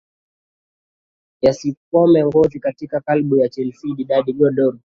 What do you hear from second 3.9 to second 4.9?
didier drogba